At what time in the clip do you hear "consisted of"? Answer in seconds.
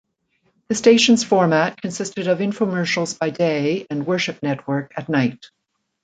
1.79-2.39